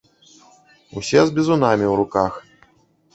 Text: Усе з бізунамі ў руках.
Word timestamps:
Усе 1.01 1.21
з 1.31 1.35
бізунамі 1.39 1.85
ў 1.87 1.93
руках. 1.99 2.33